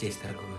здесь 0.00 0.16
торгуют. 0.16 0.56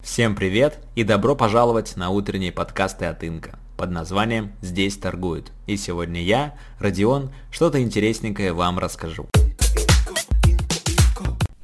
Всем 0.00 0.36
привет 0.36 0.78
и 0.94 1.02
добро 1.02 1.34
пожаловать 1.34 1.96
на 1.96 2.10
утренние 2.10 2.52
подкасты 2.52 3.06
от 3.06 3.24
Инка 3.24 3.58
под 3.78 3.90
названием 3.90 4.52
«Здесь 4.60 4.98
торгуют». 4.98 5.50
И 5.66 5.78
сегодня 5.78 6.22
я, 6.22 6.54
Родион, 6.78 7.32
что-то 7.50 7.82
интересненькое 7.82 8.52
вам 8.52 8.78
расскажу. 8.78 9.28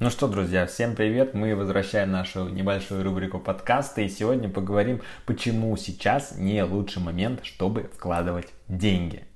Ну 0.00 0.09
что, 0.09 0.27
друзья, 0.27 0.64
всем 0.66 0.95
привет! 0.96 1.34
Мы 1.34 1.54
возвращаем 1.54 2.12
нашу 2.12 2.48
небольшую 2.48 3.05
рубрику 3.05 3.39
подкаста 3.39 4.00
и 4.00 4.09
сегодня 4.09 4.48
поговорим, 4.48 5.03
почему 5.27 5.77
сейчас 5.77 6.35
не 6.39 6.64
лучший 6.64 7.03
момент, 7.03 7.41
чтобы 7.43 7.91
вкладывать 7.95 8.48
деньги. 8.69 9.27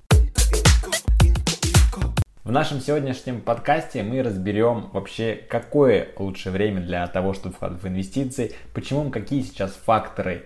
В 2.43 2.51
нашем 2.51 2.81
сегодняшнем 2.81 3.39
подкасте 3.39 4.03
мы 4.03 4.21
разберем 4.21 4.89
вообще, 4.91 5.33
какое 5.49 6.09
лучшее 6.17 6.51
время 6.51 6.81
для 6.81 7.07
того, 7.07 7.33
чтобы 7.33 7.55
вкладывать 7.55 7.83
в 7.83 7.87
инвестиции, 7.87 8.51
почему, 8.73 9.09
какие 9.11 9.43
сейчас 9.43 9.71
факторы 9.71 10.43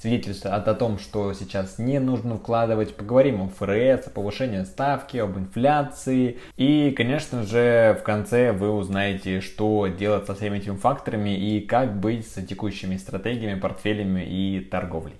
свидетельствуют 0.00 0.66
о 0.66 0.74
том, 0.74 0.98
что 0.98 1.32
сейчас 1.34 1.78
не 1.78 2.00
нужно 2.00 2.36
вкладывать. 2.36 2.96
Поговорим 2.96 3.42
о 3.42 3.48
ФРС, 3.48 4.08
о 4.08 4.10
повышении 4.10 4.64
ставки, 4.64 5.18
об 5.18 5.38
инфляции. 5.38 6.40
И, 6.56 6.90
конечно 6.90 7.44
же, 7.44 7.96
в 8.00 8.02
конце 8.02 8.50
вы 8.50 8.72
узнаете, 8.72 9.40
что 9.40 9.86
делать 9.86 10.26
со 10.26 10.34
всеми 10.34 10.58
этими 10.58 10.74
факторами 10.74 11.30
и 11.30 11.60
как 11.60 12.00
быть 12.00 12.26
с 12.26 12.42
текущими 12.44 12.96
стратегиями, 12.96 13.60
портфелями 13.60 14.24
и 14.24 14.58
торговлей. 14.68 15.14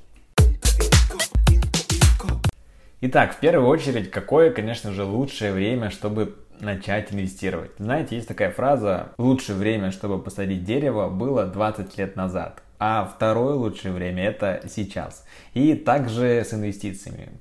Итак, 3.03 3.35
в 3.35 3.41
первую 3.41 3.69
очередь, 3.69 4.11
какое, 4.11 4.51
конечно 4.51 4.91
же, 4.91 5.05
лучшее 5.05 5.53
время, 5.53 5.91
чтобы 5.91 6.35
начать 6.61 7.13
инвестировать? 7.13 7.73
Знаете, 7.79 8.17
есть 8.17 8.27
такая 8.27 8.51
фраза 8.51 9.13
«лучшее 9.19 9.59
время, 9.59 9.91
чтобы 9.91 10.19
посадить 10.19 10.65
дерево, 10.65 11.11
было 11.11 11.45
20 11.45 11.99
лет 11.99 12.17
назад». 12.17 12.63
А 12.79 13.05
второе 13.05 13.53
лучшее 13.53 13.93
время 13.93 14.25
это 14.25 14.63
сейчас. 14.71 15.27
И 15.53 15.75
также 15.75 16.43
с 16.43 16.55
инвестициями. 16.55 17.33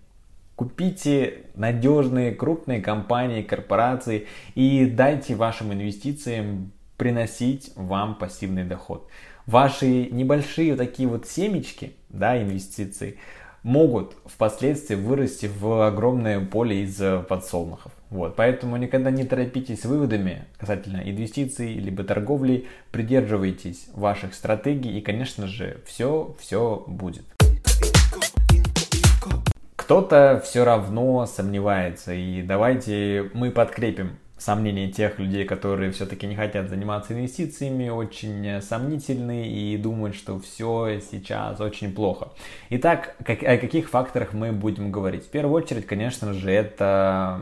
Купите 0.58 1.46
надежные 1.56 2.34
крупные 2.34 2.82
компании, 2.82 3.42
корпорации 3.42 4.28
и 4.56 4.86
дайте 4.86 5.36
вашим 5.36 5.72
инвестициям 5.72 6.74
приносить 6.98 7.72
вам 7.78 8.16
пассивный 8.16 8.66
доход. 8.66 9.10
Ваши 9.46 10.08
небольшие 10.08 10.76
такие 10.76 11.08
вот 11.08 11.28
семечки, 11.28 11.94
да, 12.10 12.42
инвестиций, 12.42 13.20
могут 13.66 14.16
впоследствии 14.28 14.94
вырасти 14.94 15.48
в 15.48 15.88
огромное 15.88 16.40
поле 16.40 16.84
из 16.84 17.02
э, 17.02 17.24
подсолнухов. 17.28 17.92
Вот, 18.12 18.36
поэтому 18.36 18.78
никогда 18.78 19.10
не 19.10 19.24
торопитесь 19.24 19.82
с 19.82 19.86
выводами 19.86 20.46
касательно 20.60 21.02
инвестиций 21.04 21.74
либо 21.74 22.04
торговли, 22.04 22.68
придерживайтесь 22.92 23.88
ваших 23.94 24.36
стратегий 24.36 25.00
и, 25.00 25.02
конечно 25.02 25.48
же, 25.48 25.82
все, 25.84 26.36
все 26.40 26.84
будет. 26.86 27.26
Кто-то 29.76 30.44
все 30.46 30.64
равно 30.64 31.26
сомневается, 31.26 32.14
и 32.14 32.44
давайте 32.44 33.32
мы 33.34 33.50
подкрепим 33.50 34.20
сомнения 34.38 34.92
тех 34.92 35.18
людей, 35.18 35.46
которые 35.46 35.92
все-таки 35.92 36.28
не 36.28 36.36
хотят 36.36 36.70
заниматься 36.70 37.14
инвестициями, 37.14 37.90
очень 37.90 38.62
сомнительны 38.62 39.48
и 39.48 39.78
думают, 39.78 40.16
что 40.16 40.40
все 40.40 41.00
сейчас 41.00 41.60
очень 41.62 41.94
плохо. 41.94 42.30
Итак, 42.70 43.16
как, 43.26 43.44
о 43.44 43.58
каких 43.58 43.90
факторах 43.90 44.34
мы 44.34 44.52
будем 44.52 44.92
говорить? 44.92 45.24
В 45.24 45.30
первую 45.30 45.56
очередь, 45.56 45.86
конечно 45.88 46.34
же, 46.34 46.52
это 46.52 47.40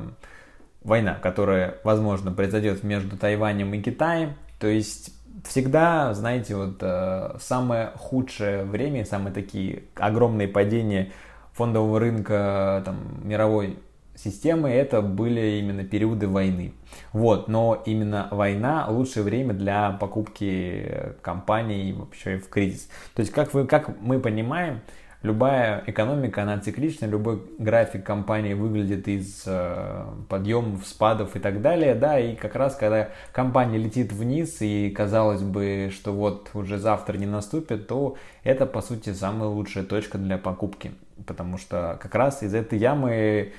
война, 0.84 1.16
которая, 1.16 1.78
возможно, 1.84 2.32
произойдет 2.32 2.84
между 2.84 3.18
Тайванем 3.18 3.74
и 3.74 3.82
Китаем. 3.82 4.36
То 4.60 4.68
есть 4.68 5.14
всегда, 5.44 6.14
знаете, 6.14 6.56
вот 6.56 6.78
э, 6.82 7.38
самое 7.40 7.92
худшее 7.96 8.64
время, 8.66 9.06
самые 9.06 9.34
такие 9.34 9.84
огромные 9.96 10.48
падения 10.48 11.12
фондового 11.54 12.00
рынка 12.00 12.82
там, 12.86 12.98
мировой 13.24 13.80
системы 14.16 14.70
это 14.70 15.02
были 15.02 15.60
именно 15.60 15.84
периоды 15.84 16.28
войны. 16.28 16.74
Вот, 17.12 17.48
но 17.48 17.82
именно 17.86 18.28
война 18.32 18.88
лучшее 18.90 19.24
время 19.24 19.54
для 19.54 19.92
покупки 19.92 21.16
компаний 21.22 21.94
вообще 21.94 22.38
в 22.38 22.50
кризис. 22.50 22.90
То 23.16 23.22
есть, 23.22 23.32
как, 23.32 23.54
вы, 23.54 23.66
как 23.66 24.00
мы 24.02 24.20
понимаем, 24.20 24.82
любая 25.24 25.84
экономика, 25.88 26.44
она 26.44 26.60
циклична, 26.60 27.06
любой 27.06 27.42
график 27.58 28.06
компании 28.06 28.54
выглядит 28.54 29.08
из 29.08 29.44
э, 29.48 30.06
подъемов, 30.30 30.86
спадов 30.86 31.36
и 31.36 31.40
так 31.40 31.62
далее, 31.62 31.96
да, 31.96 32.20
и 32.20 32.36
как 32.36 32.56
раз 32.56 32.76
когда 32.76 33.10
компания 33.32 33.78
летит 33.78 34.12
вниз 34.12 34.62
и 34.62 34.90
казалось 34.90 35.42
бы, 35.42 35.90
что 35.94 36.12
вот 36.12 36.52
уже 36.54 36.78
завтра 36.78 37.18
не 37.18 37.26
наступит, 37.26 37.88
то 37.88 38.18
это 38.44 38.66
по 38.66 38.82
сути 38.82 39.14
самая 39.14 39.50
лучшая 39.50 39.86
точка 39.86 40.18
для 40.18 40.38
покупки, 40.38 40.92
потому 41.26 41.58
что 41.58 41.98
как 42.02 42.14
раз 42.16 42.44
из 42.44 42.54
этой 42.54 42.78
ямы 42.78 43.54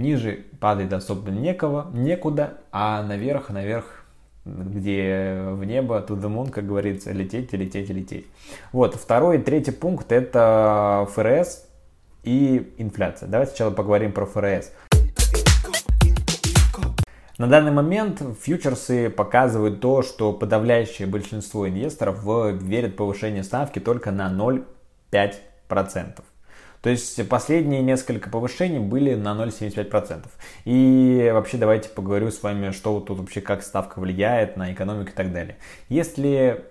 Ниже 0.00 0.46
падать 0.60 0.94
особо 0.94 1.30
некого, 1.30 1.90
некуда, 1.92 2.54
а 2.72 3.02
наверх, 3.02 3.50
наверх, 3.50 3.84
где 4.46 5.42
в 5.50 5.62
небо, 5.62 6.02
to 6.08 6.18
the 6.18 6.34
moon, 6.34 6.50
как 6.50 6.66
говорится, 6.66 7.12
лететь, 7.12 7.52
лететь, 7.52 7.90
лететь. 7.90 8.26
Вот, 8.72 8.94
второй 8.94 9.36
и 9.36 9.42
третий 9.42 9.72
пункт 9.72 10.10
это 10.10 11.06
ФРС 11.12 11.66
и 12.22 12.72
инфляция. 12.78 13.28
Давайте 13.28 13.50
сначала 13.50 13.72
поговорим 13.72 14.12
про 14.12 14.24
ФРС. 14.24 14.72
На 17.36 17.46
данный 17.46 17.72
момент 17.72 18.22
фьючерсы 18.40 19.10
показывают 19.10 19.82
то, 19.82 20.00
что 20.00 20.32
подавляющее 20.32 21.06
большинство 21.06 21.68
инвесторов 21.68 22.24
верят 22.24 22.92
в 22.92 22.96
повышение 22.96 23.44
ставки 23.44 23.80
только 23.80 24.12
на 24.12 24.30
0,5%. 24.32 26.22
То 26.82 26.90
есть 26.90 27.28
последние 27.28 27.82
несколько 27.82 28.30
повышений 28.30 28.78
были 28.78 29.14
на 29.14 29.34
0,75%. 29.34 30.24
И 30.64 31.30
вообще 31.32 31.58
давайте 31.58 31.90
поговорю 31.90 32.30
с 32.30 32.42
вами, 32.42 32.70
что 32.70 33.00
тут 33.00 33.18
вообще, 33.18 33.40
как 33.40 33.62
ставка 33.62 34.00
влияет 34.00 34.56
на 34.56 34.72
экономику 34.72 35.10
и 35.10 35.14
так 35.14 35.32
далее. 35.32 35.56
Если 35.88 36.64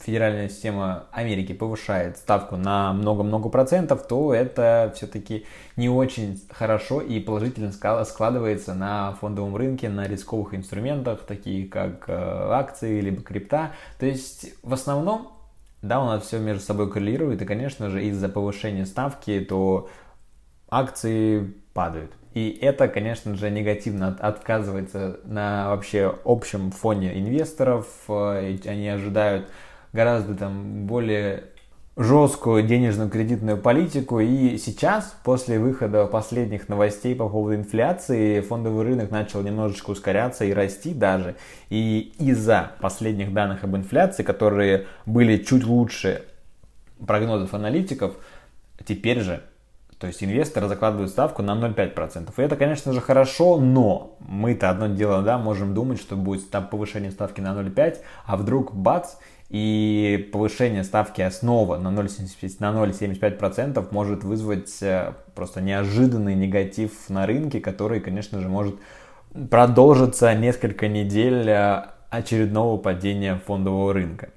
федеральная 0.00 0.48
система 0.48 1.06
Америки 1.10 1.52
повышает 1.52 2.18
ставку 2.18 2.56
на 2.56 2.92
много-много 2.92 3.48
процентов, 3.48 4.06
то 4.06 4.32
это 4.32 4.92
все-таки 4.96 5.44
не 5.76 5.88
очень 5.88 6.40
хорошо 6.50 7.00
и 7.00 7.20
положительно 7.20 7.72
складывается 7.72 8.74
на 8.74 9.14
фондовом 9.20 9.56
рынке, 9.56 9.88
на 9.88 10.06
рисковых 10.06 10.54
инструментах, 10.54 11.22
такие 11.22 11.66
как 11.66 12.04
э, 12.08 12.12
акции 12.12 13.00
либо 13.00 13.22
крипта. 13.22 13.72
То 13.98 14.06
есть 14.06 14.54
в 14.62 14.72
основном 14.72 15.32
да, 15.82 16.02
у 16.02 16.06
нас 16.06 16.24
все 16.24 16.38
между 16.38 16.62
собой 16.62 16.90
коррелирует, 16.90 17.42
и, 17.42 17.46
конечно 17.46 17.90
же, 17.90 18.04
из-за 18.06 18.28
повышения 18.28 18.86
ставки, 18.86 19.40
то 19.40 19.88
акции 20.68 21.54
падают. 21.72 22.12
И 22.34 22.50
это, 22.50 22.88
конечно 22.88 23.34
же, 23.34 23.50
негативно 23.50 24.16
отказывается 24.20 25.20
на 25.24 25.70
вообще 25.70 26.14
общем 26.24 26.70
фоне 26.70 27.18
инвесторов. 27.18 27.86
Э, 28.08 28.56
они 28.66 28.88
ожидают 28.88 29.48
гораздо 29.92 30.34
там 30.34 30.86
более 30.86 31.44
жесткую 31.98 32.62
денежно-кредитную 32.62 33.58
политику. 33.58 34.20
И 34.20 34.56
сейчас, 34.56 35.16
после 35.24 35.58
выхода 35.58 36.06
последних 36.06 36.68
новостей 36.68 37.14
по 37.16 37.28
поводу 37.28 37.56
инфляции, 37.56 38.40
фондовый 38.40 38.86
рынок 38.86 39.10
начал 39.10 39.42
немножечко 39.42 39.90
ускоряться 39.90 40.44
и 40.44 40.52
расти 40.52 40.94
даже. 40.94 41.34
И 41.70 42.14
из-за 42.20 42.70
последних 42.80 43.34
данных 43.34 43.64
об 43.64 43.76
инфляции, 43.76 44.22
которые 44.22 44.86
были 45.06 45.38
чуть 45.38 45.64
лучше 45.64 46.22
прогнозов 47.04 47.52
аналитиков, 47.52 48.14
теперь 48.86 49.20
же 49.20 49.42
то 49.98 50.06
есть 50.06 50.22
инвесторы 50.22 50.68
закладывают 50.68 51.10
ставку 51.10 51.42
на 51.42 51.56
0,5%. 51.56 52.32
И 52.36 52.42
это, 52.42 52.54
конечно 52.54 52.92
же, 52.92 53.00
хорошо, 53.00 53.58
но 53.58 54.16
мы-то 54.20 54.70
одно 54.70 54.86
дело, 54.86 55.22
да, 55.22 55.38
можем 55.38 55.74
думать, 55.74 56.00
что 56.00 56.14
будет 56.14 56.48
там 56.50 56.68
повышение 56.68 57.10
ставки 57.10 57.40
на 57.40 57.48
0,5, 57.48 57.96
а 58.24 58.36
вдруг 58.36 58.72
бац, 58.74 59.16
и 59.48 60.28
повышение 60.32 60.84
ставки 60.84 61.22
основа 61.22 61.78
на 61.78 61.88
0,75% 61.88 63.88
может 63.90 64.24
вызвать 64.24 64.82
э, 64.82 65.14
просто 65.34 65.62
неожиданный 65.62 66.34
негатив 66.34 66.92
на 67.08 67.26
рынке, 67.26 67.60
который, 67.60 68.00
конечно 68.00 68.40
же, 68.40 68.48
может 68.48 68.78
продолжиться 69.50 70.34
несколько 70.34 70.88
недель 70.88 71.48
э, 71.48 71.84
очередного 72.10 72.76
падения 72.76 73.40
фондового 73.46 73.94
рынка. 73.94 74.28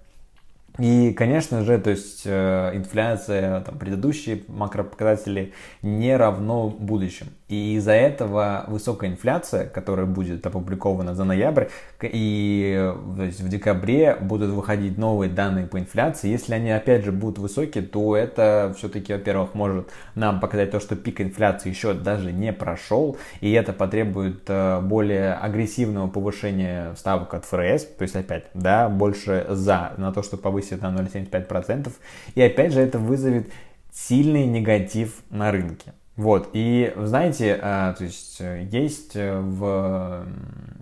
И, 0.82 1.14
конечно 1.14 1.64
же, 1.64 1.78
то 1.78 1.92
есть 1.92 2.24
э, 2.26 2.72
инфляция, 2.74 3.62
там, 3.62 3.78
предыдущие 3.78 4.42
макропоказатели 4.48 5.54
не 5.84 6.18
равно 6.18 6.70
будущим. 6.70 7.28
И 7.50 7.76
из-за 7.76 7.92
этого 7.92 8.64
высокая 8.68 9.12
инфляция, 9.12 9.68
которая 9.68 10.08
будет 10.08 10.44
опубликована 10.44 11.14
за 11.14 11.24
ноябрь, 11.24 11.66
и 12.02 12.94
то 13.16 13.24
есть 13.24 13.42
в 13.42 13.50
декабре 13.50 14.16
будут 14.20 14.52
выходить 14.52 14.98
новые 14.98 15.30
данные 15.30 15.68
по 15.68 15.78
инфляции. 15.78 16.30
Если 16.30 16.54
они 16.54 16.72
опять 16.72 17.04
же 17.04 17.12
будут 17.12 17.38
высокие, 17.38 17.84
то 17.84 18.16
это 18.16 18.74
все-таки, 18.76 19.14
во-первых, 19.14 19.54
может 19.54 19.90
нам 20.16 20.40
показать 20.40 20.72
то, 20.72 20.80
что 20.80 20.96
пик 20.96 21.22
инфляции 21.22 21.70
еще 21.70 21.94
даже 21.94 22.32
не 22.32 22.54
прошел, 22.54 23.18
и 23.42 23.52
это 23.52 23.72
потребует 23.72 24.44
э, 24.48 24.80
более 24.82 25.34
агрессивного 25.34 26.08
повышения 26.08 26.96
ставок 26.96 27.36
от 27.36 27.46
ФРС, 27.46 27.86
то 27.86 28.02
есть 28.02 28.16
опять, 28.16 28.46
да, 28.56 28.90
больше 28.90 29.46
за 29.50 29.92
на 29.98 30.12
то, 30.12 30.24
что 30.24 30.38
повысит 30.72 30.82
на 30.82 30.88
0,75%. 30.88 31.92
И 32.36 32.42
опять 32.42 32.74
же 32.74 32.82
это 32.82 33.00
вызовет 33.00 33.52
сильный 33.92 34.46
негатив 34.46 35.22
на 35.30 35.52
рынке. 35.52 35.94
Вот, 36.18 36.50
и 36.54 36.94
знаете, 36.98 37.58
а, 37.62 37.94
то 37.94 38.04
есть 38.04 38.42
э, 38.42 38.68
есть 38.70 39.16
э, 39.16 39.40
в, 39.40 40.26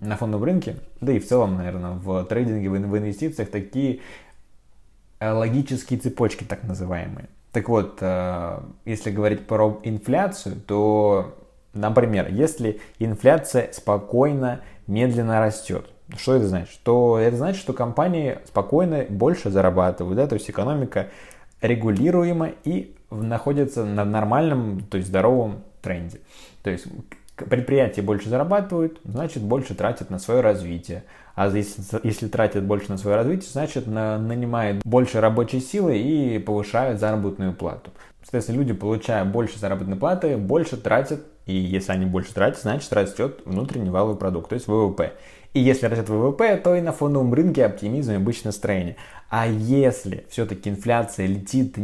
на 0.00 0.16
фондовом 0.16 0.44
рынке, 0.44 0.76
да 1.00 1.12
и 1.12 1.18
в 1.18 1.26
целом, 1.26 1.56
наверное, 1.56 1.92
в 1.92 2.24
трейдинге, 2.24 2.68
в, 2.68 2.98
инвестициях 2.98 3.48
такие 3.48 4.00
э, 5.20 5.30
логические 5.30 6.00
цепочки, 6.00 6.44
так 6.44 6.64
называемые. 6.64 7.28
Так 7.52 7.68
вот, 7.68 8.00
если 8.84 9.10
говорить 9.10 9.44
про 9.44 9.80
инфляцию, 9.82 10.54
то, 10.54 11.36
например, 11.74 12.28
если 12.32 12.80
инфляция 13.00 13.72
спокойно, 13.72 14.60
медленно 14.86 15.40
растет, 15.40 15.90
что 16.16 16.34
это 16.34 16.46
значит? 16.46 16.70
Что 16.70 17.18
это 17.18 17.36
значит, 17.36 17.60
что 17.60 17.72
компании 17.72 18.38
спокойно 18.46 19.04
больше 19.08 19.50
зарабатывают, 19.50 20.16
да, 20.16 20.26
то 20.26 20.34
есть 20.34 20.48
экономика 20.50 21.08
регулируема 21.60 22.52
и 22.64 22.94
находится 23.10 23.84
на 23.84 24.04
нормальном, 24.04 24.80
то 24.80 24.96
есть 24.96 25.08
здоровом 25.08 25.62
тренде. 25.82 26.20
То 26.62 26.70
есть 26.70 26.86
предприятия 27.36 28.02
больше 28.02 28.28
зарабатывают, 28.28 29.00
значит 29.04 29.42
больше 29.42 29.74
тратят 29.74 30.10
на 30.10 30.18
свое 30.18 30.40
развитие. 30.40 31.04
А 31.34 31.48
если, 31.48 31.82
если 32.06 32.28
тратят 32.28 32.64
больше 32.64 32.90
на 32.90 32.98
свое 32.98 33.16
развитие, 33.16 33.50
значит 33.50 33.86
на, 33.86 34.18
нанимают 34.18 34.82
больше 34.84 35.20
рабочей 35.20 35.60
силы 35.60 35.96
и 35.96 36.38
повышают 36.38 37.00
заработную 37.00 37.54
плату. 37.54 37.90
Соответственно, 38.22 38.58
люди, 38.58 38.72
получая 38.74 39.24
больше 39.24 39.58
заработной 39.58 39.96
платы, 39.96 40.36
больше 40.36 40.76
тратят, 40.76 41.22
и 41.46 41.54
если 41.54 41.92
они 41.92 42.04
больше 42.04 42.34
тратят, 42.34 42.60
значит 42.60 42.92
растет 42.92 43.40
внутренний 43.44 43.90
валовый 43.90 44.16
продукт, 44.16 44.50
то 44.50 44.54
есть 44.54 44.68
ВВП. 44.68 45.14
И 45.52 45.58
если 45.58 45.86
растет 45.86 46.08
ВВП, 46.08 46.56
то 46.62 46.76
и 46.76 46.80
на 46.80 46.92
фондовом 46.92 47.34
рынке 47.34 47.64
оптимизм 47.64 48.12
и 48.12 48.16
обычное 48.16 48.50
настроение. 48.50 48.96
А 49.30 49.48
если 49.48 50.24
все-таки 50.28 50.70
инфляция 50.70 51.26
летит 51.26 51.76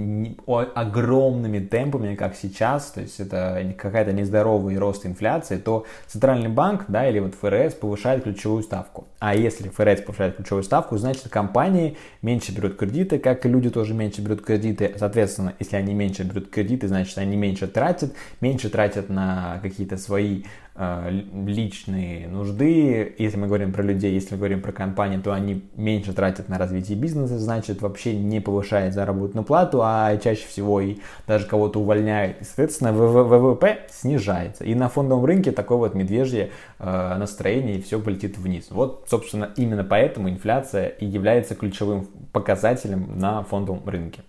огромными 0.46 1.58
темпами, 1.58 2.14
как 2.14 2.36
сейчас, 2.36 2.92
то 2.92 3.00
есть 3.00 3.18
это 3.18 3.74
какая-то 3.76 4.12
нездоровый 4.12 4.78
рост 4.78 5.04
инфляции, 5.04 5.56
то 5.56 5.84
Центральный 6.06 6.48
банк, 6.48 6.84
да, 6.88 7.08
или 7.08 7.18
вот 7.18 7.34
ФРС 7.34 7.74
повышает 7.74 8.22
ключевую 8.22 8.62
ставку. 8.62 9.06
А 9.18 9.34
если 9.34 9.68
ФРС 9.68 10.02
повышает 10.02 10.36
ключевую 10.36 10.62
ставку, 10.62 10.96
значит 10.98 11.28
компании 11.28 11.96
меньше 12.20 12.52
берут 12.52 12.76
кредиты, 12.76 13.18
как 13.18 13.46
и 13.46 13.48
люди 13.48 13.70
тоже 13.70 13.94
меньше 13.94 14.20
берут 14.20 14.42
кредиты. 14.42 14.94
Соответственно, 14.98 15.54
если 15.58 15.76
они 15.76 15.94
меньше 15.94 16.22
берут 16.24 16.50
кредиты, 16.50 16.86
значит 16.88 17.16
они 17.16 17.36
меньше 17.36 17.66
тратят, 17.66 18.12
меньше 18.40 18.68
тратят 18.68 19.08
на 19.08 19.58
какие-то 19.62 19.96
свои 19.96 20.42
э, 20.74 21.20
личные 21.46 22.28
нужды. 22.28 23.14
Если 23.18 23.38
мы 23.38 23.46
говорим 23.46 23.72
про 23.72 23.82
людей, 23.82 24.12
если 24.12 24.34
мы 24.34 24.38
говорим 24.38 24.60
про 24.60 24.72
компании, 24.72 25.16
то 25.16 25.32
они 25.32 25.64
меньше 25.76 26.12
тратят 26.12 26.50
на 26.50 26.58
развитие 26.58 26.98
бизнеса, 26.98 27.38
значит 27.38 27.80
вообще 27.80 28.14
не 28.14 28.40
повышает 28.40 28.92
заработную 28.92 29.44
плату, 29.44 29.80
а 29.82 30.14
чаще 30.18 30.46
всего 30.46 30.80
и 30.82 30.98
даже 31.26 31.46
кого-то 31.46 31.80
увольняет. 31.80 32.36
Соответственно, 32.42 32.92
ВВП 32.92 33.78
снижается. 33.90 34.64
И 34.64 34.74
на 34.74 34.90
фондовом 34.90 35.24
рынке 35.24 35.52
такое 35.52 35.78
вот 35.78 35.94
медвежье 35.94 36.50
э, 36.78 37.16
настроение, 37.16 37.78
и 37.78 37.82
все 37.82 37.98
полетит 37.98 38.36
вниз. 38.36 38.66
Вот, 38.70 39.06
собственно, 39.06 39.53
именно 39.56 39.85
поэтому 39.85 40.29
инфляция 40.29 40.88
и 40.88 41.06
является 41.06 41.55
ключевым 41.55 42.06
показателем 42.32 43.19
на 43.19 43.43
фондовом 43.43 43.88
рынке. 43.88 44.23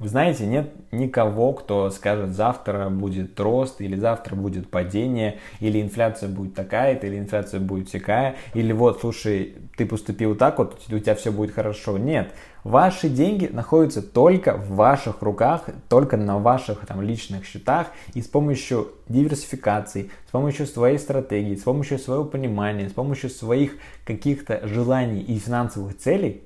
Вы 0.00 0.08
знаете, 0.08 0.46
нет 0.46 0.72
никого, 0.92 1.52
кто 1.52 1.90
скажет, 1.90 2.30
завтра 2.30 2.88
будет 2.88 3.38
рост, 3.38 3.82
или 3.82 3.96
завтра 3.96 4.34
будет 4.34 4.70
падение, 4.70 5.40
или 5.60 5.78
инфляция 5.78 6.30
будет 6.30 6.54
такая-то, 6.54 7.06
или 7.06 7.18
инфляция 7.18 7.60
будет 7.60 7.92
такая, 7.92 8.36
или 8.54 8.72
вот, 8.72 9.00
слушай, 9.02 9.58
ты 9.76 9.84
поступил 9.84 10.36
так 10.36 10.58
вот, 10.58 10.80
у 10.90 10.98
тебя 10.98 11.14
все 11.14 11.30
будет 11.30 11.50
хорошо. 11.50 11.98
Нет, 11.98 12.32
ваши 12.64 13.10
деньги 13.10 13.50
находятся 13.52 14.00
только 14.00 14.56
в 14.56 14.70
ваших 14.70 15.20
руках, 15.20 15.64
только 15.90 16.16
на 16.16 16.38
ваших 16.38 16.86
там 16.86 17.02
личных 17.02 17.44
счетах, 17.44 17.88
и 18.14 18.22
с 18.22 18.26
помощью 18.26 18.88
диверсификации, 19.06 20.10
с 20.26 20.30
помощью 20.30 20.66
своей 20.66 20.98
стратегии, 20.98 21.56
с 21.56 21.64
помощью 21.64 21.98
своего 21.98 22.24
понимания, 22.24 22.88
с 22.88 22.92
помощью 22.92 23.28
своих 23.28 23.72
каких-то 24.06 24.66
желаний 24.66 25.20
и 25.20 25.38
финансовых 25.38 25.98
целей, 25.98 26.42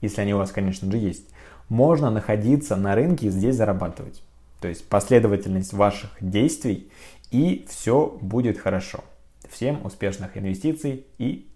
если 0.00 0.20
они 0.20 0.32
у 0.32 0.38
вас, 0.38 0.52
конечно 0.52 0.88
же, 0.88 0.96
есть, 0.96 1.33
можно 1.74 2.08
находиться 2.08 2.76
на 2.76 2.94
рынке 2.94 3.26
и 3.26 3.30
здесь 3.30 3.56
зарабатывать. 3.56 4.22
То 4.60 4.68
есть 4.68 4.88
последовательность 4.88 5.72
ваших 5.72 6.10
действий 6.20 6.88
и 7.32 7.66
все 7.68 8.16
будет 8.20 8.58
хорошо. 8.58 9.02
Всем 9.50 9.84
успешных 9.84 10.36
инвестиций 10.36 11.04
и 11.18 11.48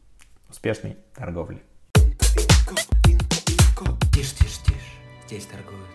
успешной 0.50 0.96
торговли. 1.14 1.62
Тише, 4.12 4.34
тише, 4.34 4.60
тише. 4.66 4.76
Здесь 5.28 5.46
торгуют 5.46 5.86